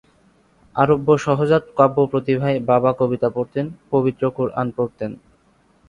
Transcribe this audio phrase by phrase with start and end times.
[0.75, 5.11] আরব্য সহজাত কাব্যপ্রতিভায় বাবা কবিতা পড়তেন, পবিত্র কুরআন পড়তেন।